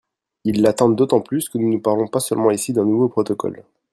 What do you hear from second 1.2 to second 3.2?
plus que nous ne parlons pas seulement ici d’un nouveau